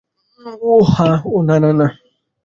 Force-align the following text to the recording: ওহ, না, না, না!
ওহ, 0.63 0.95
না, 1.47 1.55
না, 1.59 1.71
না! 1.73 1.87